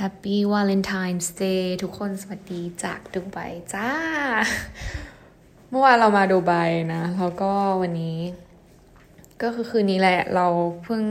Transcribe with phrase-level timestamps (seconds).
[0.00, 3.38] Happy Valentine's Day ทุกคนสวัสดีจากดูไบ
[3.74, 3.88] จ้า
[5.70, 6.52] เมื่อวานเรามาดูไบ
[6.94, 8.18] นะ แล้วก็วันนี้
[9.42, 10.46] ก็คือคืนนี้แหละ เรา
[10.84, 11.02] เพิ่ง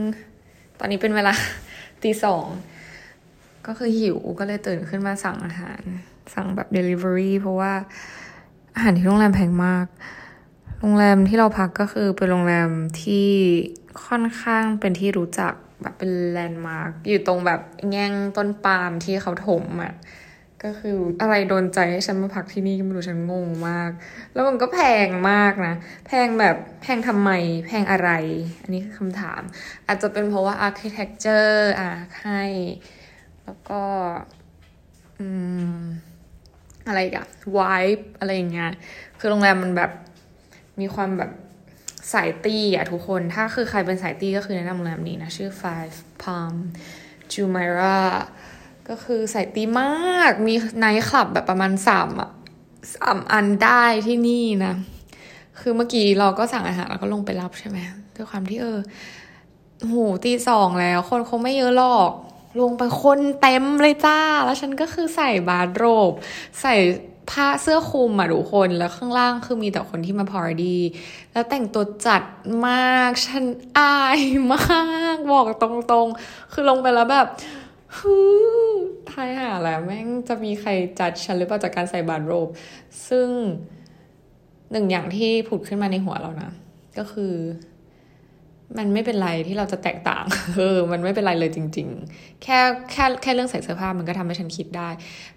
[0.78, 1.34] ตอนนี้เป็นเวลา
[2.02, 2.46] ตีสอง
[3.66, 5.82] ก็คือหิวก็เลยตื่นขึ้นมาสั่งอาหาร
[6.34, 7.72] สั่งแบบ Delivery เพราะว่า
[8.74, 9.86] อาหารที่โรงแรมแพงมาก
[10.80, 12.68] โรงแรมที่เราพักก็คือเป็นโรงแรม
[13.02, 13.28] ที่
[14.06, 17.60] ค่อนข้างเป็นที่รู้จัก แบบเป็นแลนด์มาร์กอยู่ตรงแบบ
[17.90, 19.92] แง่งต้นปาล์มที่เขาถมอะ่ะ
[20.64, 23.90] ก็คืออะไรโดนใจให้ฉันมาพักที่นี่ก็ไม่รู้ฉันงงมาก
[24.32, 25.74] แล้วมันก็แพงมากนะ
[26.06, 27.30] แพงแบบแพงทำไม
[27.66, 28.10] แพงอะไร
[28.60, 29.42] อันนี้คือคำถาม
[29.86, 31.90] อาจจะเป็นเพราะว่า architecture อะ
[32.22, 32.42] ให้
[33.44, 33.82] แล้วก็
[35.18, 35.26] อื
[35.74, 35.78] ม
[36.88, 37.26] อะไรกัน
[37.56, 38.72] vibe อะไรอย่างเงี้ย
[39.18, 39.90] คือโรงแรมมันแบบ
[40.80, 41.30] มีความแบบ
[42.12, 46.54] สายตีอะทุกคน ถ้าคือใครเป็นสายตีก็คือแนะนำโรงแรมนี้นะ ชื่อ Five Palm
[47.32, 48.12] Jumeirah
[48.88, 52.30] ก็คือสายตีมาก มีไนท์คลับแบบประมาณสามอะ
[52.94, 54.74] สามอันได้ที่นี่นะ
[55.60, 57.78] คือเมื่อกี้เราก็สั่งอาหารแล้วก็ลงไปรับใช่ไหม
[58.16, 58.78] ด้วยความที่เออ
[59.80, 62.10] โหตีสองแล้ว คนคงไม่เยอะหรอก
[62.60, 66.12] ลงไปคนเต็มเลยจ้า แล้วฉันก็คือใส่บาร์โรบ
[66.60, 66.74] ใส่
[67.30, 70.80] ผ้าเสื้อคลุมอะทุกคน แล้วข้างล่างคือมีแต่คนที่มาพาร์ตี้
[71.32, 72.22] แล้วแต่งตัวจัด
[72.66, 73.44] มาก ฉัน
[73.78, 74.20] อาย
[74.52, 77.26] มาก บอกตรงๆ คือลงไปแล้วแบบ
[77.96, 78.16] ฮึ
[79.10, 82.48] ทายหาแล้วแม่งจะมีใครจัดฉันหรือเปล่าจากการใส่บาร์โรบ
[83.08, 83.28] ซึ่ง
[84.72, 86.50] หนึ่งอย่างที่ผุดขึ้นมาในหัวเรานะ
[86.98, 87.32] ก็คือ
[88.78, 90.24] มันไม่เป็นไรที่เราจะแตกต่าง
[90.56, 92.58] เออมันไม่เป็นไรเลยจริง ๆ แค่
[92.92, 94.88] แค่แค่เรื่องใส่เสื้อผ้ามันก็ทำให้ฉันคิดได้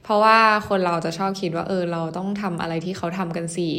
[0.03, 3.69] เพราะว่าคนเราจะชอบคิดว่าเออเราต้องทำอะไรที่เขาทำกันสิ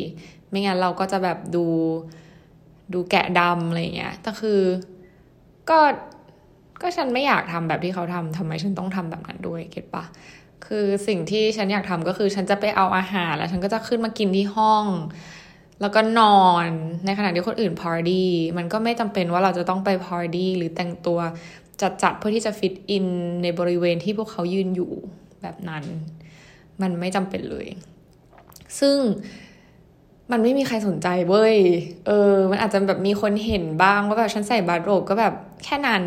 [0.51, 1.65] ไม่งั้นเราก็จะแบบดู
[2.93, 4.61] ดูแกะดำอะไรเงี้ยแต่คือ
[5.71, 5.79] ก็
[6.83, 10.05] ก็ฉันไม่อยากทำแบบที่เขาทำทำไมฉันต้องทำแบบนั้นด้วยเก็ตปะ
[10.67, 14.87] คือสิ่งที่ฉันอยากทำก็คือฉันจะไปเอาอาหารแล้วฉันก็จะขึ้นมากินที่ห้อง
[15.81, 16.67] แล้วก็นอน
[17.05, 21.19] ในขณะที่คนอื่นพาร์ตี้มันก็ไม่จำเป็นว่าเราจะต้องไปพาร์ตี้หรือแต่งตัว
[22.03, 23.07] จัดๆเพื่อที่จะฟิตอิน
[23.43, 24.93] ในบริเวณที่พวกเขายืนอยู่
[25.43, 25.85] แบบนั้น
[26.83, 27.67] มันไม่จำเป็นเลย
[28.81, 28.99] ซึ่ง
[30.33, 31.57] มันไม่มีใครสนใจเว้ย
[32.07, 35.35] เออ มันอาจจะแบบมีคนเห็นบ้างว่าแบบฉันใส่บาร์โรบก็แบบ
[35.65, 36.05] แค่นั้น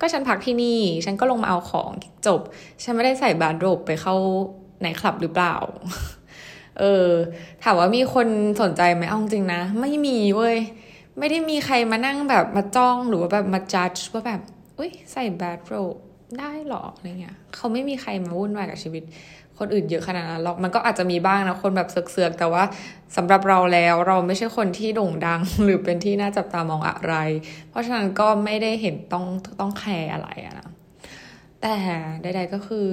[0.00, 1.90] ก็ฉันพักที่นี่ ฉันก็ลงมาเอาของ
[2.26, 2.40] จบ
[2.82, 4.14] ฉันไม่ได้ใส่บาร์โรบไปเข้า
[4.82, 5.54] ในคลับหรือเปล่า
[6.78, 7.08] เออ
[7.64, 8.28] ถามว่ามีคน
[8.62, 10.56] สนใจไหมเอาจริงนะ ไม่มีเว้ย
[11.18, 14.40] ไม่ได้มีใครมานั่งแบบมาจ้องหรือว่าแบบมาจัดว่าแบบ
[14.78, 15.74] อุ้ยใส่บาร์โร
[16.38, 19.04] ได้หรออะไรเงี้ยเขาไม่มีใครมาวุ่นวายกับชีวิต
[19.58, 22.64] คนอื่นเยอะขนาดนั้นหรอกมันก็อาจจะมีบ้างนะคนแบบเสือกๆแต่ว่า
[23.16, 27.14] สำหรับเราแล้วเราไม่ใช่คนที่โด่งดัง หรือเป็นที่น่าจับตามองอะไร
[27.68, 29.24] เพราะฉะนั้นก็ไม่ได้เห็นต้อง
[29.60, 30.68] ต้องแคร์อะไรอะนะ
[31.62, 31.74] แต่
[32.22, 32.88] ใดๆก็คือ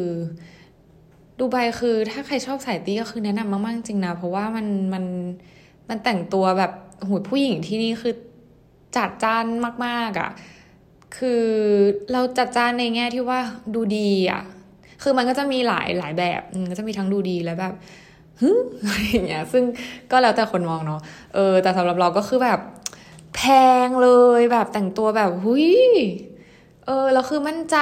[1.43, 5.03] ดูไบคือถ้าใครชอบสายตี้ก็คือแนะนำมากๆจริงนะ เพราะว่ามันมัน
[5.89, 6.71] มันแต่งตัวแบบ
[7.07, 8.13] หูผู้หญิงที่นี่คือ
[8.97, 9.45] จัดจ้าน
[9.85, 10.29] มาก ๆอะ่ะ
[11.17, 11.43] คือ
[12.11, 13.39] เราจัดจ้านในแง่ที่ว่า
[13.75, 14.41] ดูดีอะ่ะ
[15.03, 17.73] คือมันก็จะมีหลายหลายแบบก็จะมีทั้งดูดีและแบบ
[18.41, 18.49] ฮึ
[18.83, 19.63] อะไรอย่างเงี้ย ซึ่ง
[20.11, 21.01] ก็แล้วแต่คนมองเนาะ
[21.33, 22.59] เออ แต่สำหรับเราก็คือแบบ
[23.35, 23.41] แพ
[23.85, 24.09] งเล
[24.39, 25.69] ยแบบแต่งตัวแบบหุย
[26.85, 27.77] เออแล้วคือมั่นใจ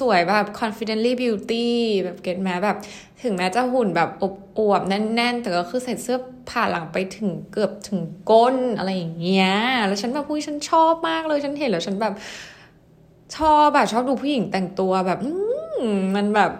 [0.00, 1.68] สวยแบบ confidently beauty
[2.04, 2.76] แบบเก็ตแม้แบบ
[3.22, 6.18] ถึงแม้จะหุ่นแบบอบอวบแน่น ๆ แต่ก็คือใส่เสื้อ
[6.50, 9.50] ผ่าหลังไปถึงเกือบถึงก้นอะไรอย่างเงี้ย
[9.86, 12.14] แล้วฉันแบบผู้ฉันชอบมากเลยฉันเห็นแล้วฉันแบบ
[13.36, 15.18] ชอบแบบชอบดูผู้หญิงแต่งตัวแบบ
[16.14, 16.50] มันแบบ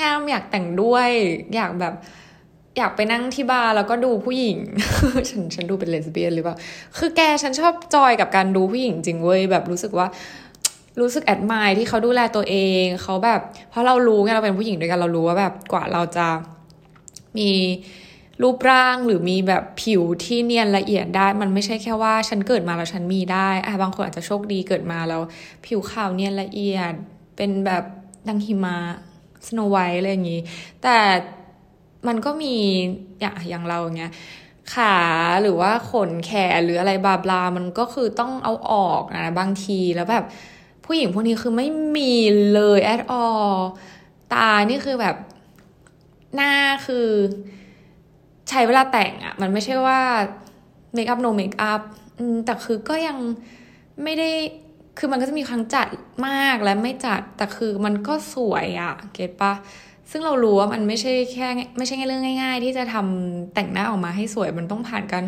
[0.00, 1.08] งามๆอยากแต่งด้วย
[1.54, 1.94] อยากแบบ
[2.78, 4.58] อยากไปนั่งที่บาร์แล้วก็ดูผู้หญิง
[5.28, 6.56] ฉันฉันดูเป็นเลสเบี้ยนหรือเปล่า
[6.98, 10.06] คือแกฉันชอบจอยกับการดูผู้หญิงจริงเว้ยแบบรู้สึกว่า
[11.00, 13.40] รู้สึกแอดมายที่เขาดูแลตัวเองเขาแบบ
[13.70, 16.26] เพราะเรารู้ไงเราเป็นผู้หญิงด้วยกันเรารู้ว่าแบบกว่าเราจะ
[17.38, 17.50] มี
[18.42, 25.22] รูปร่างหรือมีแบบผิวที่เนียนละเอียดได้ มันไม่ใช่แค่ว่าฉันเกิดมาแล้วฉันมีได้อะบางคนอาจจะโชคดีเกิดมาแล้ว
[25.66, 26.92] ผิวขาวเนียนละเอียด
[27.36, 27.84] เป็นแบบ
[28.28, 28.76] ดังหิมะ
[29.46, 30.40] สโนไวท์อะไรอย่างนี้
[30.82, 30.96] แต่
[32.06, 32.54] มันก็มี
[33.20, 34.12] อย่างอย่างเราเงี้ย
[34.74, 34.94] ขา
[35.42, 40.24] หรือว่าขนแขนหรืออะไร blah blah มันก็คือต้องเอาออกนะบางทีแล้วแบบ
[40.92, 42.14] ผู้หญิงพวกนี้คือไม่มี
[42.52, 45.16] เลย at all นี่คือแบบ
[46.34, 46.52] หน้า
[46.86, 47.08] คือ
[48.48, 50.00] ใช้เวลาแต่งอะ่ะมันไม่ใช่ว่า
[50.94, 51.80] makeup no makeup
[52.44, 53.18] แต่คือก็ยัง
[54.02, 54.30] ไม่ได้
[54.98, 55.88] คือมันก็จะมีครั้งจัด
[56.26, 59.52] มากและไม่จัด แต่คือมันก็สวยอะ่ะ get ปะ
[60.10, 61.48] ซึ่งเรารู้ว่ามันไม่ใช่แค่
[61.78, 65.24] ไม่ใช่แค่เรื่องง่าย ๆ ที่จะทำแต่งหน้าออกมาให้สวยมันต้องผ่านการ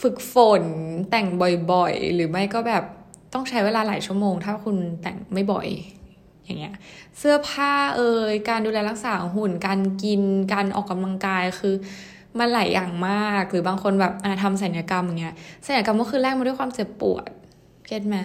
[0.00, 0.62] ฝึกฝน
[1.10, 1.26] แต่ง
[1.72, 2.84] บ่อยๆ หรือไม่ก็แบบ
[3.32, 5.68] ต้องใช้เวลาหลายชั่วโมง ถ้าคุณแต่งไม่บ่อย
[6.44, 6.74] อย่างเงี้ย
[7.18, 11.74] เสื้อผ้าเอ่ยการดูแลรักษาหุ่น การกินการออกกำลังกายคือ
[12.38, 14.12] มันหลายอย่างมากหรือบางคนแบบ
[14.42, 15.34] ทำศัลยกรรมอย่างเงี้ย
[15.66, 17.28] ศัลยกรรมก็คือแลกมาด้วยความเจ็บปวด
[17.86, 18.16] เก็ตไหม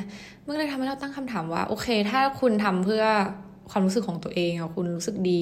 [0.45, 3.03] มันเลยทำให้เราตั้งคำถามว่า โอเค ถ้าคุณทำเพื่อ
[3.71, 5.41] ความรู้สึกของตัวเองอะคุณรู้สึกดี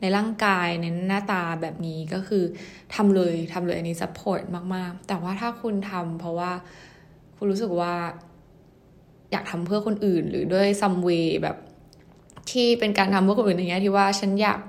[0.00, 2.44] ในร่างกายในหน้าตาแบบนี้ก็คือ
[2.94, 4.40] ทำเลยทำเลยอันนี้ support
[4.74, 6.50] มาก ๆ แต่ว่าถ้าคุณทำเพราะว่า
[7.36, 7.94] คุณรู้สึกว่า
[9.32, 11.08] อยากทำเพื่อคนอื่น หรือด้วย some way
[11.42, 11.56] แบบ
[12.50, 14.60] ที่เป็นการทำเพื่อคนอื่นอย่างเงี้ยที่ว่าฉันอยาก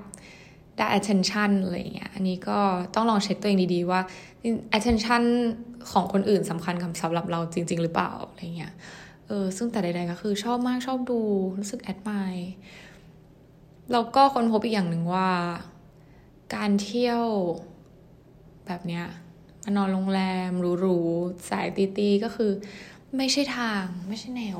[0.76, 2.58] ได้ attention อะไรเงี้ย อันนี้ก็
[2.94, 4.00] ต้องลองเช็คตัวเองดีๆว่า
[4.76, 5.22] attention
[5.90, 8.72] ของคนอื่นสำคัญกับสำหรับเราจริง ๆ หรือเปล่าอะไรเงี้ย
[9.26, 11.20] เออ ซึ่งแต่ใดๆก็คือชอบมากชอบดู
[11.58, 12.34] รู้สึกแอดมาย
[13.92, 15.28] แล้วก็คนพบอีกอย่างหนึ่งว่า
[16.54, 17.24] การเที่ยว
[18.66, 19.04] แบบเนี้ย
[19.64, 20.50] มานอนโรงแรม
[20.80, 22.52] หรูๆสายตีๆก็คือ
[23.16, 24.58] ไม่ใช่ทาง ไม่ใช่แนว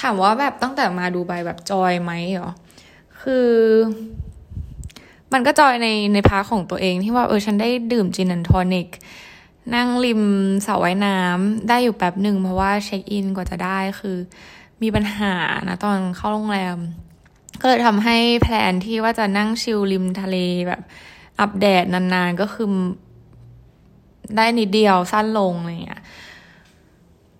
[0.00, 2.52] ถามว่าแบบตั้งแต่มาดูใบแบบจอยไหมเหรอ
[3.22, 3.50] คือ
[5.32, 8.88] มันก็จอยในในพาของตัวเองที่ว่าเออฉันได้ดื่มจินนันทอนิก
[9.74, 10.22] นั่งริม
[10.66, 14.16] สระว่ายน้ำได้อยู่แป๊บหนึ่งเพราะว่าเช็คอินกว่าจะได้คือ
[14.82, 15.34] มีปัญหา
[15.68, 16.76] นะตอนเข้าโรงแรม
[17.60, 20.36] ก็เลยทำให้ plan ที่ว่าจะนั่ง chill ริมทะเล
[20.68, 20.80] แบบ
[21.40, 22.68] อัปเดตนานๆก็คือ
[24.36, 26.02] ได้นิดเดียวสั้นลงอะไรเงี้ย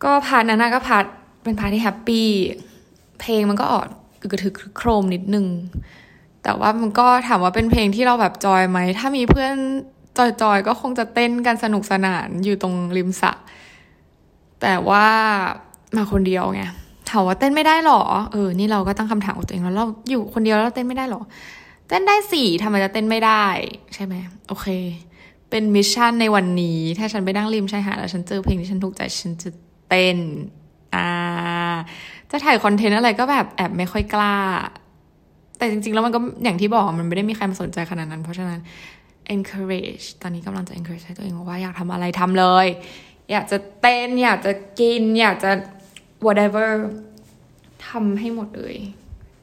[0.05, 1.05] ก็ part นั้นก็ part
[1.45, 2.29] เป็น part ที่ happy
[3.21, 3.85] เพลงมันก็ออกอึ
[4.31, 5.47] กทึกครึกโครมนิดนึง
[6.43, 9.55] แต่ว่ามันก็ถามว่าเป็นเพลงที่เราแบบ enjoy ไหม ถ้ามีเพื่อน
[10.19, 10.21] จ
[10.51, 13.33] อยๆ ก็คงจะเต้นกันสนุกสนานอยู่ตรงริมสระ
[14.63, 15.07] แต่ว่า
[15.97, 16.63] มาคนเดียวไง
[17.11, 18.03] ถามว่าเต้นไม่ได้หรอ
[18.33, 21.23] เออ นี่เราก็ตั้งคำถามกับตัวเองแล้วเราอยู่คนเดียวแล้วเต้นไม่ได้หรอ
[21.89, 23.45] เต้นได้สี่ทำไมจะเต้นไม่ได้
[23.95, 24.15] ใช่ไหม
[24.49, 24.67] โอเค
[25.51, 29.49] เป็นมิชชั่นในวันนี้ ถ้าฉันไปนั่งริมชายหาดแล้วฉันเจอเพลงที่ฉันถูกใจฉันจะ
[29.91, 30.19] เต้น
[30.95, 31.75] อ่า
[32.31, 34.37] จะถ่ายคอนเทนต์อะไรก็แบบแอบไม่ค่อยกล้า
[35.59, 38.61] แต่จริง ๆ แล้วมันก็อย่างที่บอกมันไม่ได้มีใครมาสนใจขนาดนั้น เพราะฉะนั้น
[39.35, 42.67] encourage ตอนนี้กำลังจะ encourage ให้ตัวเองว่าอยากทำอะไรทำเลย
[43.31, 45.51] อยากจะเต้น อยากจะกิน อยากจะ
[46.27, 46.69] whatever
[47.89, 48.77] ทำให้หมดเลย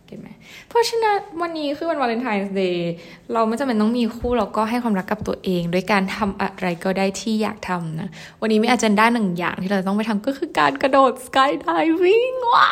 [0.07, 0.29] เก็ตไหม
[0.69, 2.93] เพราะฉะนั้นวันนี้คือวันวาเลนไทน์เดย์
[3.33, 8.09] เราไม่จำเป็นต้องมีคู่เราก็ให้ความรักกับตัวเองด้วยการทำอะไรก็ได้ที่อยากทำนะ
[8.41, 11.67] วันนี้มีอาจารย์ด้านหนึ่งอย่างที่เราต้องไปทำก็คือการกระโดดสกายได
[12.03, 12.71] วิ่งว้า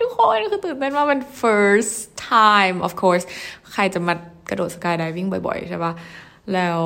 [0.00, 1.94] ทุกคนคือตื่นเต้นมากเป็น first
[2.30, 3.24] time of course
[3.72, 4.14] ใครจะมา
[4.50, 5.92] กระโดด skydiving บ่อยๆใช่ปะ
[6.54, 6.82] แล้ว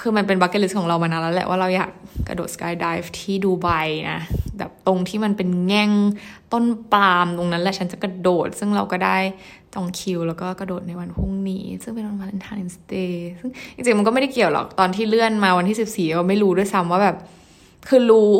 [0.00, 1.90] คือมันเป็น bucket list ของเรามานานแล้วแหละว่าเราอยาก
[2.28, 3.68] กระโดด skydive ที่ดูไบ
[4.10, 4.20] นะ
[4.58, 5.90] แบบตรงที่มันเป็นแง่ง
[6.52, 9.18] ต้นปาล์มตรงนั้นแหละฉันจะกระโดด ซึ่งเราก็ได้
[9.74, 17.16] จองคิว แล้วก็กระโดดในวันพรุ่งนี้ ซึ่งเป็นวัน Valentine's Day ซึ่งจริงๆมันก็ไม่ได้เกี่ยวหรอกตอนที่เลื่อนมาวันที่สิบสี่เราไม่รู้ด้วยซ้ำว่าแบบ
[17.88, 18.34] คือรู้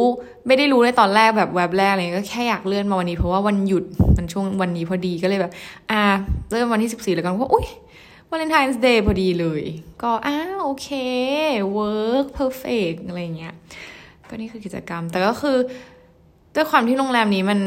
[0.46, 3.84] ไม่ได้รู้ในตอนแรกแบบแวบแรกเลยก็แค่อยากเลื่อนมาวันนี้เพราะว่าวันหยุด
[4.16, 5.52] มันช่วงวันนี้พอดีก็เลยแบบ
[5.90, 6.02] อ่า
[6.50, 7.66] เริ่มวันที่สิบสี่แล้วกันว่าอุ้ย
[8.28, 9.62] วาเลนไทน์สเดย์พอดีเลย
[10.02, 10.88] ก็อ้าโอเค
[11.76, 13.54] work perfect อะไรเงี้ย
[14.28, 15.56] ก็นี่คือกิจกรรม แต่ก็คือ
[16.54, 17.60] ด้วยความที่โรงแรมนี้มัน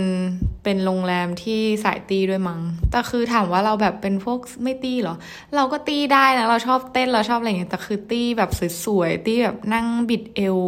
[0.64, 2.62] เป็นโรงแรมที่สายตีด้วยมัง้ง
[2.92, 5.16] แต่คือถามว่าเราแบบเป็นพวกไม่ตีเหรอ
[5.56, 8.50] เราก็ตีได้นะ เราชอบเต้นเราชอบอะไรเงี้ย แต่คือตีแบบ
[8.86, 10.60] สวยๆ ตีแบบนั่งบิดเอว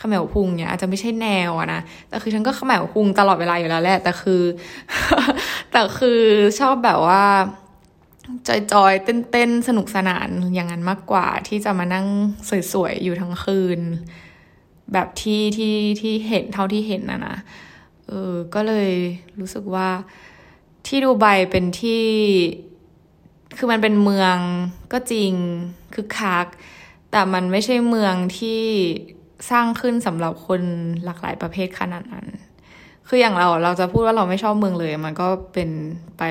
[0.00, 4.42] ขมวพุงเนี่ยอาจจะไม่ใช่แนวอะนะ แต่คือฉันก็ขมวพุงตลอดเวลาอยู่แล้วแหละ แต่คือ
[5.72, 6.20] แต่คือ
[6.60, 7.22] ชอบแบบว่า
[8.72, 12.06] จอยๆ เต้นๆ สนุกสนานอย่างนั้นมากกว่าที่จะมานั่ง
[12.72, 13.80] สวยๆ อยู่ทั้งคืน
[14.92, 17.36] แบบที่ที่ที่เห็นเท่าที่เห็นนะนะ
[18.06, 18.90] เออก็เลย
[19.40, 19.88] รู้สึกว่า
[20.86, 22.04] ที่ดูไบเป็นที่
[23.56, 24.36] คือมันเป็นเมือง
[24.92, 25.32] ก็จริง
[25.94, 26.46] คือคัก
[27.10, 28.62] แต่มันไม่ใช่เมืองที่
[29.50, 30.62] สร้างขึ้นสำหรับคน
[31.04, 32.26] หลากหลายประเภทขนาดนั้น
[33.08, 35.70] คืออย่างเราเราจะพูดว่าเราไม่ชอบเมืองเลย มันก็เป็น
[36.16, 36.22] ไป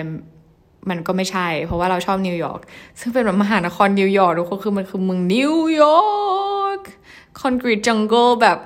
[0.90, 2.60] มันก็ไม่ใช่ เพราะว่าเราชอบนิวยอร์ก
[3.00, 6.47] ซึ่งเป็นแบบมหานครนิวยอร์กทุกคนคือมันคือเมืองนิวยอร์ก
[7.42, 8.58] concrete jungle แบบ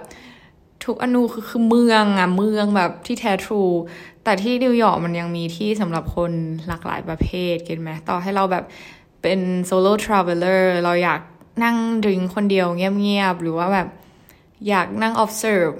[0.85, 3.63] ทุกอณูคือคือเมืองอะเมืองแบบที่แท้ true
[4.23, 6.31] แต่ที่นิวยอร์กมันยังมีที่สำหรับคน
[6.67, 8.65] หลากหลายประเภท get ไหมต่อให้เราแบบ
[9.21, 11.21] เป็น solo traveler เราอยาก
[11.63, 13.87] นั่งดื่มคนเดียวเงียบๆ หรือว่าแบบ
[14.67, 15.73] อยากนั่ง observe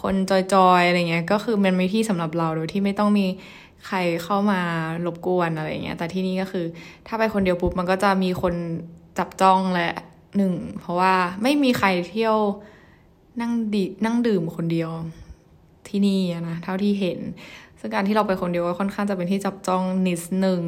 [0.00, 3.26] คน enjoy ๆ อะไรเงี้ย ก็คือมันมีที่สำหรับเราโดยที่ไม่ต้องมี
[3.86, 4.60] ใครเข้ามา
[5.06, 6.66] รบกวนอะไรเงี้ย แต่ที่นี่ก็คือ
[7.06, 8.54] ถ้าไปคนเดียวปุ๊บมันก็จะมีคน
[9.18, 9.92] จับจ้องแหละ
[10.36, 12.36] หนึ่งเพราะว่าไม่มีใครเที่ยว
[13.40, 14.90] นั่งดินั่งดื่มคนเดียว
[15.88, 17.18] ที่นี่นะเท่าที่เห็น
[17.80, 20.62] ซึ่งการที่เราไปคนเดียวก็ค่อนข้างจะเป็นที่จับจ้องนิดหนึ่ง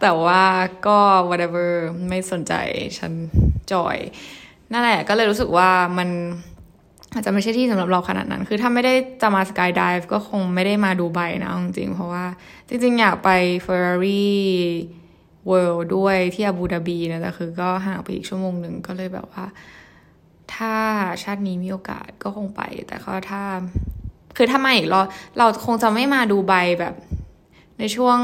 [0.00, 0.42] แต่ว่า
[0.86, 1.70] ก็ whatever
[2.08, 2.52] ไม่สนใจ
[2.98, 3.12] ฉัน
[3.72, 3.98] จอย
[4.72, 6.08] นั่นแหละก็เลยรู้สึกว่ามัน
[7.14, 12.24] อาจจะไม่ใช่ที่สำหรับเราขนาดนั้น คือถ้าไม่ได้จะมาสกายดิฟก็คงไม่ได้มาดูใบนะจริงๆ เพราะว่า
[12.68, 13.30] จริงๆ อยากไป
[13.66, 14.24] Ferrari
[15.50, 19.44] World ด้วยที่อาบูดาบีนะแต่คือก็ห่างไปอีกชั่วโมงหนึ่งก็เลยแบบว่า
[20.54, 20.74] ถ้า
[21.22, 23.42] ชาตินี้มีโอกาสก็คงไป แต่ก็ถ้า
[24.36, 25.00] คือถ้ามาอีกเรา
[25.38, 26.94] เราคงจะไม่มาดูใบแบบ
[27.78, 28.18] ในช่วง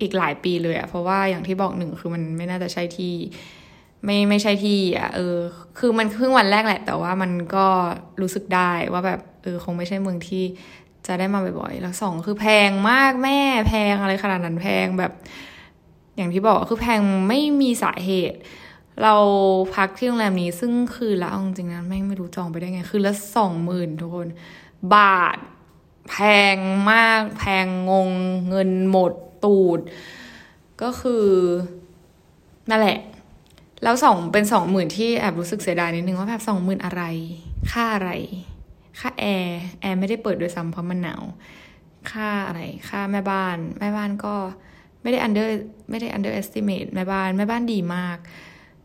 [0.00, 3.14] อีกหลายปีเลยอะเพราะว่าอย่างที่บอกหนึ่งคือมันไม่น่าจะใช่ที่
[4.04, 5.36] ไม่ไม่ใช่ที่อะเออ
[5.78, 7.66] คือมันเพิ่งวันแรกแหละ แต่ว่ามันก็
[8.20, 10.44] รู้สึกได้ว่าแบบเออคงไม่ใช่เมืองที่
[11.06, 13.38] จะได้มาบ่อยๆ แล้วสองคือแพงมากแม่
[13.68, 15.12] แพงอะไรขนาดนั้นแพงแบบ
[16.16, 18.38] อย่างที่บอกคือแพงไม่มีสาเหตุ
[19.02, 19.14] เรา
[19.74, 24.28] พักที่โรงแรมนี้ซึ่งคืนละจริงๆนะแม่งไม่รู้จองไปได้ไง คืนละสองหมื่นทุกคน
[24.94, 25.38] บาท
[26.10, 26.16] แพ
[26.54, 26.56] ง
[26.90, 28.10] มาก แพงงง
[28.48, 29.12] เงินหมด
[29.44, 29.80] ตูด
[30.82, 31.26] ก็คือ
[32.70, 32.98] นั่นแหละ
[33.82, 37.02] แล้วสองเป็นสองหมื่นที่แอบรู้สึกเสียดายนิดนึงว่าแบบสองหมื่นอะไร
[37.72, 38.10] ค่าอะไร
[39.00, 41.22] ค่าแอร์แอร์ไม่ได้เปิดด้วยซ้ำเพราะมันหนาว
[42.10, 44.34] ค่าอะไร ค่าแม่บ้าน แม่บ้านก็
[45.02, 45.46] ไม่ได้ under
[45.90, 48.18] ไม่ได้ under estimate แม่บ้านแม่บ้านดีมาก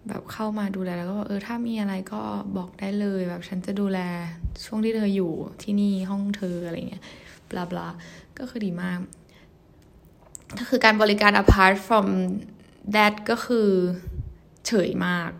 [0.08, 2.22] แบบเข้ามาดูแลแล้วก็เออถ้ามีอะไรก็
[2.58, 4.00] บอกได้เลยแบบฉันจะดูแล
[4.66, 5.32] ช่วงที่เธออยู่
[5.64, 7.04] ที่นี่ห้องเธออะไรเงี้ย
[7.50, 7.88] บลาบลา
[8.40, 9.00] ก็คือดีมาก
[10.60, 12.08] ก็คือการบริการ apart from
[12.96, 13.70] that ก็คือ
[14.68, 15.32] เฉยมาก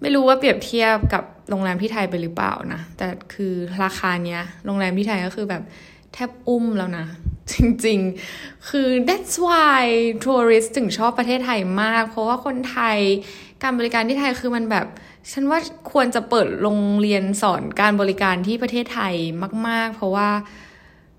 [0.00, 5.62] ไม่รู้ว่าเปรียบเทียบกับโรงแรมที่ไทยไปหรือเปล่านะ แต่คือราคาเนี้ย โรงแรมที่ไทยก็คือแบบ
[6.12, 7.06] แทบอุ้มแล้วนะ
[7.52, 7.54] จ
[7.86, 9.82] ริงๆ คือ that's why
[10.24, 12.98] tourist ถึงชอบประเทศไทยมาก เพราะว่าคนไทย
[13.62, 14.86] การบริการที่ไทยคือมันแบบ
[15.32, 15.58] ฉันว่า
[15.92, 19.14] ควรจะเปิดโรงเรียนสอนการบริการที่ประเทศไทย
[19.68, 20.30] มาก ๆ เพราะว่า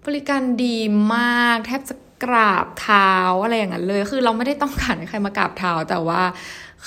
[0.06, 0.78] บริการดี
[1.16, 3.12] มาก แทบจะกราบเท้า
[3.44, 6.22] อะไรอย่างนั้นเลย คือเราไม่ได้ต้องการให้ใครมากราบเท้าแต่ว่า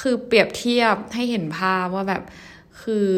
[0.00, 2.23] คือเปรียบเทียบให้เห็นภาพว่าแบบ
[2.82, 3.11] คือ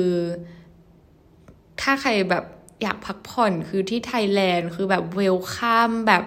[1.81, 2.45] ถ้าใครแบบ
[2.83, 6.25] อยากพักผ่อนคือที่ไทยแลนด์คือแบบ welcome แบบ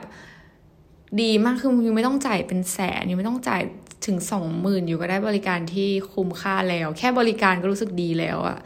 [1.22, 3.62] ดีมากคือ you ไม่ต้องจ่ายเป็นแสน you ไม่ต้องจ่าย
[4.06, 8.58] ถึงสองหมื่น you ก็ได้บริการที่คุ้มค่าแล้ว แค่บริการก็รู้สึกดีแล้วอะ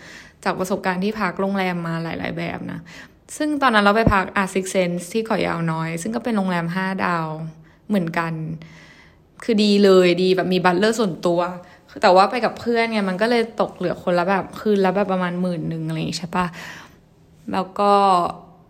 [0.43, 2.79] จากประสบการณ์ที่พักโรงแรมมาหลาย ๆ แบบนะ
[3.37, 7.27] ซึ่งตอนนั้นเราไปพัก Six Senses ที่เกาะยาวน้อย ซึ่งก็เป็นโรงแรมห้าดาว
[7.87, 8.33] เหมือนกัน
[9.43, 11.41] คือดีเลยดีแบบมี butler ส่วนตัว
[12.01, 16.45] แต่ว่าไปกับเพื่อนไงมันก็เลยตกเหลือคนละแบบคืนละแบบประมาณหมื่นหนึ่งอะไรอย่างนี้ใช่ปะ
[17.53, 17.93] แล้วก็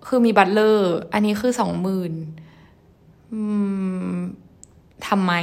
[0.07, 2.13] คือมีบัตเลอร์ อันนี้คือสองหมื่น
[5.09, 5.33] ทำไม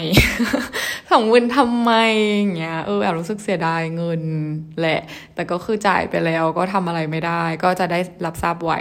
[1.12, 1.92] สองหมื่นทำไม
[2.36, 4.22] อย่างเงี้ยเออแอบรู้สึกเสียดายเงิน
[4.80, 5.00] แหละ
[5.34, 8.80] แต่ก็คือจ่ายไปแล้วก็ทำอะไรไม่ได้ ก็จะได้รับทราบไว้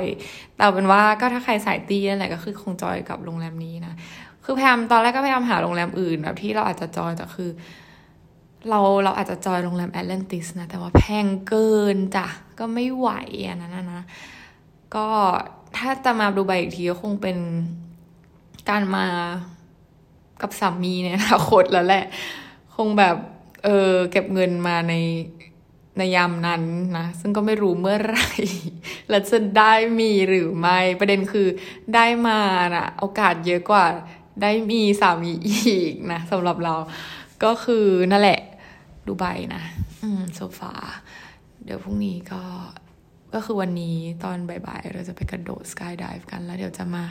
[0.55, 3.93] แต่เป็นว่าก็ถ้าใครสายตีนั่นแหละก็คือคงจอยกับโรงแรมนี้นะ
[4.43, 7.49] คือพยายามตอนแรกก็พยายามหาโรงแรมอื่นแบบที่เราอาจจะจอยแต่คือ
[8.69, 12.27] เราเราอาจจะจอยโรงแรมแอตแลนติสนะแต่ว่าแพงเกินจ้ะ
[12.59, 13.09] ก็ไม่ไหว
[13.49, 14.03] อันนั้นนะ
[14.95, 15.07] ก็
[15.77, 17.37] ถ้าจะมาดูใบอีกทีก็คงเป็น
[18.69, 19.05] การมา
[20.41, 22.05] กับสามีเนี่ยอนาคตแล้วแหละ
[22.75, 23.15] คงแบบ
[23.63, 24.93] เออเก็บเงินมาใน
[25.97, 26.63] ในยามนั้น
[26.97, 28.29] นะ ซึ่งก็ไม่รู้เมื่อไหร่
[29.09, 31.47] แล้วจะได้มีหรือไม่ ประเด็นคือ
[31.95, 32.39] ได้มา
[32.75, 33.85] นะ่ะโอกาสเยอะกว่า
[34.41, 36.75] ได้มีสามีอีกนะสำหรับเรา
[37.43, 38.39] ก็คือนั่นแหละ
[39.07, 39.25] ดูไบ
[39.55, 39.63] นะ
[40.03, 40.73] อืมโซฟา
[41.63, 42.41] เดี๋ยวพรุ่งนี้ก็
[43.35, 47.03] ก็คือวันนี้ตอนบ่ายๆ เราจะไปกระโดดสกายดิฟกันแล้วเดี๋ยวจะมา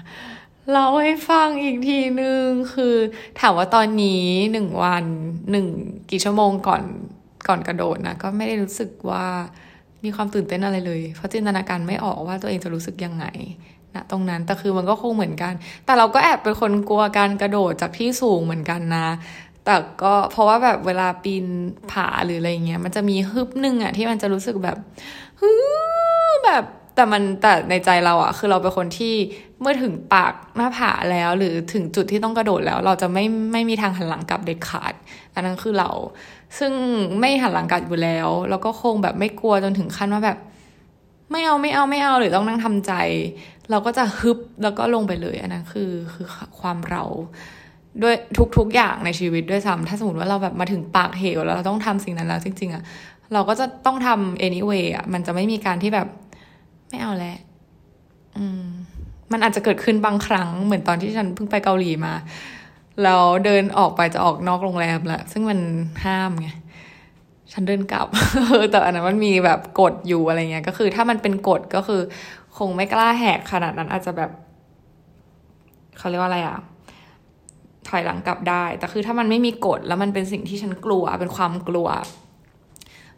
[0.71, 2.95] เล่าให้ฟังอีกทีนึง คือ
[3.40, 5.04] ถามว่าตอนนี้หนึ่งวัน
[5.50, 5.66] หนึ่ง
[6.11, 6.83] กี่ชั่วโมงก่อน
[7.49, 9.26] ก่อนกระโดดนะ ก็ไม่ได้รู้สึกว่า
[10.04, 13.26] มีความตื่นเต้นอะไรเลย เพราะจินตนาการไม่ออกว่าตัวเองจะรู้สึกยังไง
[13.95, 15.52] นะตรงนั้นแต่คือมันก็คงเหมือนกัน
[15.85, 19.09] แต่เราก็แอบเป็นคนกลัวการกระโดดจากที่สูงเหมือนกันนะ
[19.64, 21.47] แต่ก็เพราะว่าแบบเวลาปีน
[21.90, 24.76] ผาหรืออะไรเงี้ย มันจะมีฮึบหนึ่งอะที่มันจะรู้สึกแบบ
[25.40, 25.50] ฮึ
[26.45, 26.64] แบบ
[26.95, 29.14] แต่มันแต่ในใจเราอะคือเราเป็นคนที่
[29.61, 34.95] เมื่อถึงปากหน้าผาแล้ว หรือถึงจุดที่ต้องกระโดดแล้ว เราจะไม่ไม่มีทางหันหลังกลับเด็ดขาด
[35.35, 35.91] อันนั้นคือเรา
[36.59, 36.73] ซึ่ง
[37.21, 40.38] ไม่หันหลังกลับอยู่แล้ว แล้วก็คงแบบไม่กลัวจนถึงขั้นว่าแบบ
[41.31, 42.93] ไม่เอาไม่เอาไม่เอาหรือต้องนั่งทำใจ
[43.71, 46.26] เราก็จะฮึบแล้วก็ลงไปเลย อันนั้นคือคือ
[46.61, 47.05] ความเรา
[48.03, 48.14] ด้วย
[48.57, 52.83] ทุกๆอย่างในชีวิตด้วยซ้ำถ้าสมมติว่าเราแบบมาถึงปากเหวแล้วเราต้องทำสิ่งนั้นแล้วจริง ๆอะ
[53.33, 56.09] เราก็จะต้องทำ anyway อะมันจะไม่มีการที่แบบ
[56.88, 57.38] ไม่เอาแล้ว
[58.37, 58.67] อืม
[59.33, 62.12] มันอาจจะเกิดขึ้นบางครั้งเหมือนตอนที่ฉันเพิ่งไปเกาหลีมา
[63.03, 65.59] แล้วเดินออกไปจะออกนอกโรงแรมแหละซึ่งมัน
[66.05, 66.49] ห้ามไง
[67.53, 68.07] ฉันเดินกลับ
[68.71, 72.00] แต่อันนั้นมันมีแบบกฎอยู่อะไรเงี้ย ก็คือ ถ้ามันเป็นกฎก็คือ
[72.59, 74.31] คงไม่กล้าแหกขนาดนั้นอาจจะแบบ
[75.99, 76.59] เขาเรียกว่าอะไรอะ
[77.88, 81.88] ถอยหลังกลับได้ แต่คือถ้ามันไม่มีกฎแล้วมันเป็นสิ่งที่ฉันกลัว เป็นความกลัว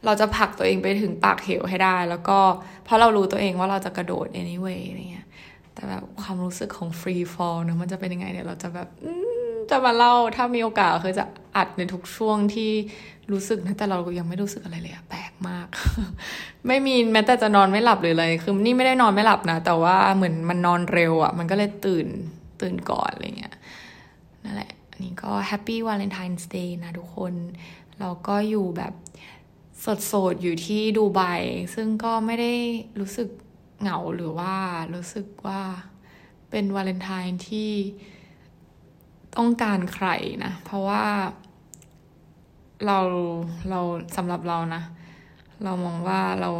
[0.07, 2.39] เราจะผลักตัวเองไปถึงปากเหวให้ได้ แล้วก็
[2.85, 5.27] เพราะเรารู้ตัวเองว่าเราจะกระโดด anyway อะไรเงี้ย
[5.75, 8.89] แต่แบบความรู้สึกของ free fall นะมันจะเป็นยังไงเนี่ยเราจะแบบ
[9.71, 11.25] จะมาเล่าถ้ามีโอกาสคือจะ
[11.57, 12.71] อัดในทุกช่วงที่
[13.33, 15.69] รู้สึกนะแต่เรายังไม่รู้สึกอะไรเลยอะแปลกมาก
[16.67, 22.07] ไม่มีแม้แต่จะนอนไม่หลับเลยเลยคือนี่ไม่ได้นอนไม่หลับนะ แต่ว่าเหมือนมันนอนเร็วอะมันก็เลยตื่น
[22.61, 23.55] ตื่นก่อนอะไรเงี้ย
[24.45, 27.33] นั่นแหละ อันนี้ก็ happy Valentine's Day นะทุกคน
[28.01, 28.93] เราก็อยู่แบบ
[29.85, 31.23] สดๆอยู่ที่ดูไบ
[31.75, 32.55] ซึ่งก็ไม่ได้
[33.01, 33.29] รู้สึก
[33.81, 34.55] เหงาหรือว่า
[34.95, 35.61] รู้สึกว่า
[36.51, 37.71] เป็นวาเลนไทน์ที่
[39.37, 40.09] ต้องการใคร
[40.45, 41.05] นะ เพราะว่า
[42.87, 42.99] เรา
[43.71, 43.81] เรา
[44.17, 44.83] สำหรับเรานะ
[45.65, 46.51] เรามองว่าเรา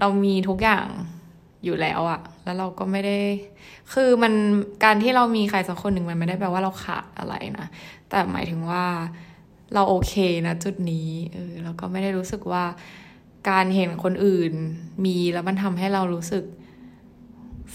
[0.00, 0.86] เรามีทุกอย่าง
[1.64, 3.18] อยู่แล้วอะแล้วเราก็ไม่ได้
[3.92, 4.32] คือมัน
[4.84, 7.66] การที่เรามีใครสักคนหนึ่งมันไม่ได้แปลว่าเราขาดอะไรนะ
[8.08, 8.84] แต่หมายถึงว่า
[9.74, 10.14] เราโอเค
[10.46, 12.64] นะจุดนี้เออเราก็ไม่ได้รู้สึกว่า
[13.50, 14.52] การเห็นคนอื่น
[15.04, 16.44] มีแล้วมันทำให้เรารู้สึก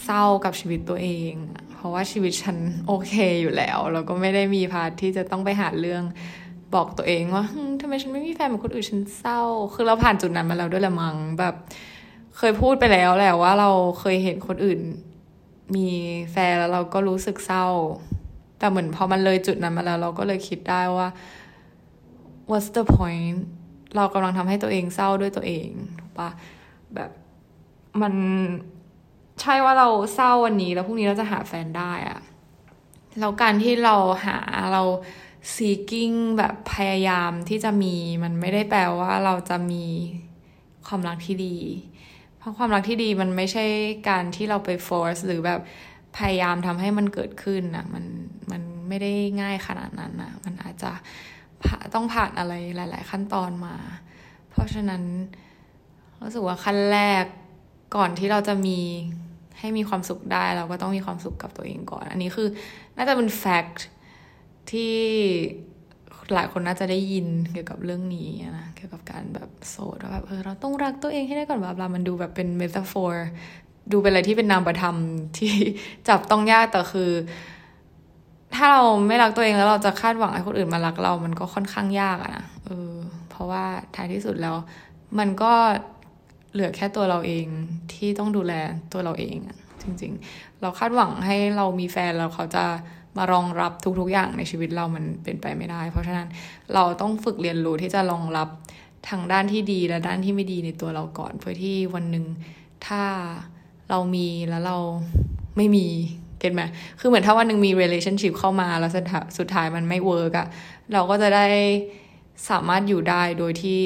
[0.04, 1.32] เศร้ากับชีวิตตัวเอง
[1.74, 6.02] เพราะว่าชีวิตฉันโอเคอยู่แล้วเราก็ไม่ได้มีพาร์ทที่จะต้องไปหาเรื่อง
[6.74, 7.44] บอกตัวเองว่า
[7.80, 9.40] ทำไมฉันไม่มีแฟนเหมือนคนอื่นฉันเศร้า
[9.74, 11.54] คือเราผ่านจุดนั้นมาแล้วด้วยละมังแบบ
[12.36, 14.80] เคยพูดไปแล้วแหละว่าเราเคยเห็นคนอื่น
[15.76, 15.88] มี
[16.32, 17.66] แฟนแล้วเราก็รู้สึกเศร้า
[18.58, 21.08] แต่เหมือนพอมันเลยจุดนั้นมาแล้ว เราก็เลยคิดได้ว่า
[22.50, 23.38] what's the point
[23.96, 25.68] เรากำลังทำให้ตัวเองเศร้าด้วยตัวเอง
[26.00, 26.30] ถูกปะ
[26.94, 27.10] แบบ
[28.02, 28.14] มัน
[29.40, 32.20] ใช่ว่าเราเศร้าวันนี้แล้วพรุ่งนี้เราจะหาแฟนได้อะ
[33.20, 34.38] แล้วการที่เราหา
[34.72, 34.82] เรา
[35.54, 39.84] seeking แบบพยายามที่จะมีมันไม่ได้แปลว่าเราจะมี
[40.86, 41.56] ความรักที่ดี
[42.38, 43.64] เพราะความรักที่ดีมันไม่ใช่
[44.08, 45.60] การที่เราไป force หรือแบบ
[46.16, 48.04] พยายามทำให้มันเกิดขึ้นนะมัน
[48.50, 50.92] มันไม่ได้ง่ายขนาดนั้นนะมันอาจจะ
[51.94, 53.76] ต้องผ่านอะไรหลาย ๆ ขั้นตอนมา
[54.50, 55.02] เพราะฉะนั้น
[56.22, 57.24] รู้สึกว่าขั้นแรก
[57.96, 58.78] ก่อนที่เราจะมี
[59.58, 62.48] ให้มีความสุขได้เราก็ต้องมีความสุขกับตัวเองก่อน อันนี้คือ
[62.96, 63.84] น่าจะเป็น fact
[64.70, 64.94] ที่
[66.34, 73.28] หลายคนน่าจะได้ยินเกี่ยวกับเรื่องนี้นะเกี่ยวกับการแบบโสดว่าแบบเออเราต้องรักตัวเองให้ได้ก่อนแบบเรามันดูแบบเป็น metaphor
[73.92, 74.96] ดูเป็นอะไรที่เป็นนามประธรรม
[75.38, 75.52] ที่
[76.08, 77.10] จับต้องยากแต่คือ
[78.56, 82.92] ถ้าเราไม่รักตัวเองแล้วเราจะคาดหวังให้คนอื่นมารักเรา มันก็ค่อนข้างยากอะนะเออ
[83.30, 84.56] เพราะว่าท้ายที่สุดแล้ว
[85.18, 85.52] มันก็
[86.52, 87.46] เหลือแค่ตัวเราเอง
[87.92, 88.52] ที่ต้องดูแล
[88.92, 92.64] ตัวเราเองอะจริง ๆ เราคาดหวังให้เรามีแฟนแล้วเขาจะ
[93.16, 96.28] มารองรับทุกๆอย่างในชีวิตเรามันเป็นไปไม่ได้ เพราะฉะนั้น
[96.74, 98.48] เราต้องฝึกเรียนรู้ที่จะรองรับ
[99.08, 102.26] ทางด้านที่ดีและด้านที่ไม่ดีในตัวเราก่อน เพื่อที่วันหนึ่ง
[102.86, 103.02] ถ้า
[103.90, 104.78] เรามีแล้วเรา
[105.56, 105.86] ไม่มี
[106.40, 106.62] get ไหม
[107.00, 108.92] คือเหมือนถ้าวันหนึ่งมี relationship เข้ามาแล้ว
[109.38, 110.46] สุดท้ายมันไม่ work อะ
[110.92, 111.46] เราก็จะได้
[112.50, 113.82] สามารถอยู่ได้โดยที่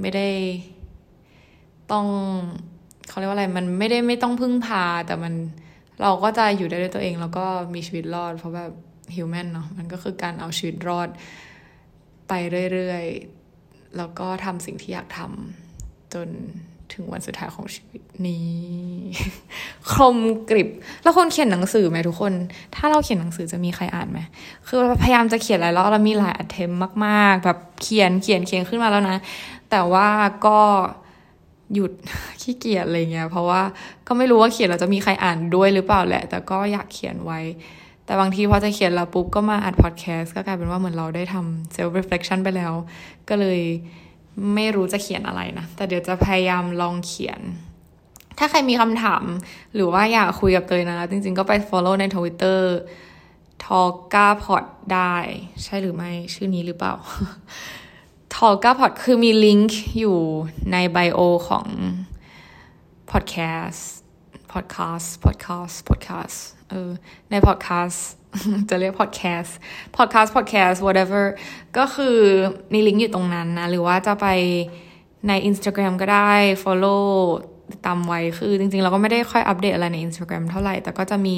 [0.00, 0.28] ไม่ได้
[1.92, 2.06] ต้อง
[3.08, 5.34] เขาเรียกว่าอะไร มันไม่ได้ไม่ต้องพึ่งพา แต่มัน
[6.02, 8.72] เราก็จะอยู่ได้ด้วยตัวเอง แล้วก็มีชีวิตรอด เพราะแบบ
[9.14, 11.08] human เนาะมันก็คือการเอาชีวิตรอด
[12.28, 12.32] ไป
[12.72, 16.28] เรื่อยๆ แล้วก็ทำสิ่งที่อยากทำจน
[16.94, 18.58] ถึงวันสุดท้ายของชีวิตนี้
[19.92, 20.16] คม
[20.50, 20.68] กริบ
[21.02, 22.32] แล้วคนเขียนหนังสือไหมทุกคน
[22.74, 24.20] ถ้าเราเขียนหนังสือจะมีใครอ่านไหม
[24.68, 26.72] คือพยายามจะเขียนอะไรแล้วเรามีหลายอัตเทม
[27.06, 29.16] มาก ๆ แบบเขียนเขียนเขียนขึ้นมาแล้วนะ
[29.70, 30.08] แต่ว่า
[30.46, 30.60] ก็
[31.74, 31.92] หยุด
[32.40, 33.62] ขี้เกียจอะไรเงี้ย เพราะว่า
[34.06, 37.40] ก็ไม่รู้ว่าเขียนเราจะมีใครอ่านด้วยหรือเปล่าแหละ แต่ก็อยากเขียนไว้
[38.04, 42.72] แต่บางทีพอจะเขียนแล้วปุ๊บก็มาอัดพอดแคสต์ก็กลายเป็นว่าเหมือนเราได้ทำ self-reflection ไปแล้ว
[43.28, 43.60] ก็เลย
[44.54, 47.40] ไม่รู้จะเขียนอะไรนะ แต่เดี๋ยวจะพยายามลองเขียน
[48.38, 49.22] ถ้าใครมีคำถาม
[49.74, 52.60] หรือว่าอยากคุยกับเตยนะ จริงๆก็ไป follow ใน Twitter
[53.64, 55.16] ทอกาพอดได้
[55.64, 56.94] ใช่หรือไม่ชื่อนี้หรือเปล่า
[58.34, 60.18] ทอก้าพอดคือมีลิงก์อยู่
[60.72, 61.66] ใน bio ของ
[63.10, 63.90] พอดแคสต์
[64.52, 66.90] พอดแคสต์พอดแคสต์พอดแคสต์ เออ
[67.30, 68.04] ในพอดแคสต์
[68.70, 69.56] จะเรียกพอดแคสต์
[69.96, 71.24] พอดแคสต์พอดแคสต์ whatever
[71.78, 72.18] ก็คือ
[72.72, 74.26] มีลิงก์อยู่ตรงนั้นนะ หรือว่าจะไป
[75.28, 77.04] ใน Instagram ก็ได้ follow
[77.86, 81.36] ตามไว้คือจริงๆ เราก็ไม่ได้ค่อยอัปเดตอะไรใน Instagram เท่าไหร่ แต่ก็จะมี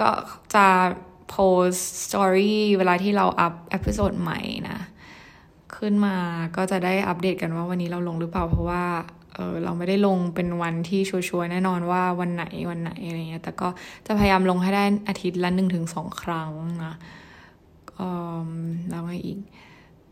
[0.00, 0.10] ก็
[0.54, 0.66] จะ
[1.30, 4.78] โพสต์ story เวลาที่เราอัพ episode ใหม่นะ
[5.76, 6.16] ขึ้นมา
[6.56, 8.84] ก็จะได้อัปเดตกันว่าวันนี้เราลงหรือเปล่าเพราะว่า
[9.40, 13.68] ออเราไม่ได้ลงเป็นวันที่ชัวร์แน่นอนว่าวันไหนวันไหนอะไรเงี้ยแต่ก็
[14.06, 16.50] จะพยายามลงให้ได้อาทิตย์ละหนึ่งถึงสองครั้ง
[16.84, 16.94] นะ
[18.90, 19.38] แล้วไงอีก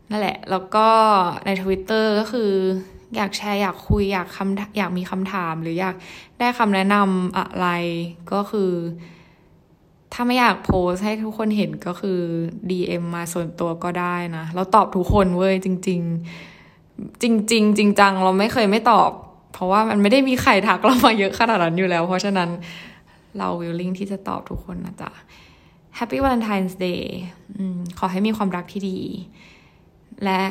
[0.09, 0.87] นั่นแหละ แล้วก็
[1.45, 2.51] ในทวิตเตอร์ก็คือ
[3.15, 5.95] อยากแชร์อยากคุยอยากคำอยากมีคำถามหรืออยาก
[6.39, 7.67] ได้คำแนะนำอะไร
[8.31, 8.71] ก็คือ
[10.13, 12.19] ถ้าไม่อยากโพสให้ทุกคนเห็นก็คือ
[12.69, 16.58] DM มาส่วนตัวก็ได้นะ เราตอบทุกคนเว้ยจริง ๆ
[17.21, 19.11] จริงจริงจริงจังเราไม่เคยไม่ตอบ
[19.53, 22.49] เพราะว่ามันไม่ได้มีใครทักเรามาเยอะขนาดนั้นอยู่แล้ว เพราะฉะนั้น
[23.37, 25.11] เราวิลลิ่งที่จะตอบทุกคนนะจ๊ะ
[25.97, 27.03] Happy Valentine's Day
[27.57, 27.61] อ
[27.99, 28.99] ขอให้มีความรักที่ดี
[30.23, 30.41] และ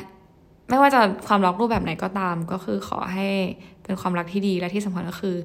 [0.68, 3.28] ไม่ว่าจะความรักรูปแบบไหนก็ตาม ก็คือขอให้
[3.82, 5.36] เป็นความรักที่ดีและที่สำคัญก็คือ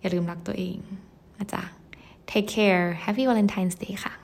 [0.00, 0.76] อย่าลืมรักตัวเอง
[1.38, 1.62] นะจ๊ะ
[2.30, 4.14] Take care Happy Valentine's Day ค่ะ